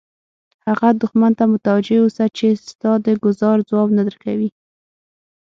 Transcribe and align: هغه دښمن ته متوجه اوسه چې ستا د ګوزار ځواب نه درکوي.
هغه 0.67 0.87
دښمن 1.01 1.31
ته 1.39 1.43
متوجه 1.53 1.97
اوسه 2.03 2.25
چې 2.37 2.47
ستا 2.69 2.91
د 3.05 3.07
ګوزار 3.23 3.57
ځواب 3.69 3.89
نه 3.97 4.03
درکوي. 4.07 4.49